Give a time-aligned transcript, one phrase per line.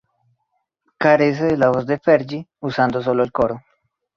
[0.97, 3.61] Carece de la voz de Fergie, usada sólo en el coro.